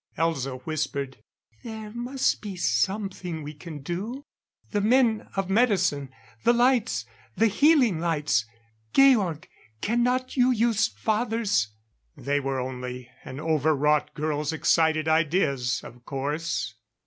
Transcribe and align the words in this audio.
Elza 0.17 0.59
whispered: 0.63 1.17
"There 1.63 1.91
must 1.91 2.41
be 2.41 2.55
something 2.55 3.43
we 3.43 3.53
can 3.53 3.83
do. 3.83 4.25
The 4.71 4.81
men 4.81 5.27
of 5.35 5.47
medicine 5.47 6.09
the 6.43 6.53
lights 6.53 7.05
the 7.37 7.45
healing 7.45 7.99
lights! 7.99 8.45
Georg! 8.95 9.47
Cannot 9.79 10.35
you 10.35 10.49
use 10.49 10.87
father's" 10.87 11.67
They 12.17 12.39
were 12.39 12.59
only 12.59 13.11
an 13.23 13.39
overwrought 13.39 14.15
girl's 14.15 14.51
excited 14.51 15.07
ideas, 15.07 15.81
of 15.83 16.03
course. 16.03 16.73